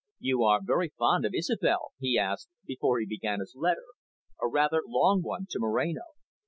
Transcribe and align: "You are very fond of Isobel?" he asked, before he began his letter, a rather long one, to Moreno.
"You 0.17 0.43
are 0.45 0.61
very 0.63 0.91
fond 0.97 1.25
of 1.25 1.35
Isobel?" 1.35 1.91
he 1.99 2.17
asked, 2.17 2.49
before 2.65 2.99
he 2.99 3.05
began 3.05 3.39
his 3.39 3.53
letter, 3.55 3.85
a 4.41 4.47
rather 4.47 4.81
long 4.83 5.21
one, 5.21 5.45
to 5.51 5.59
Moreno. 5.59 6.15